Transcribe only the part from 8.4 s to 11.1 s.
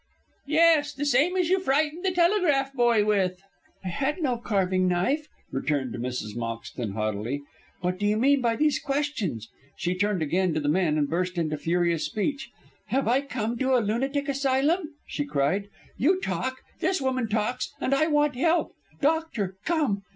by these questions?" She turned again to the men and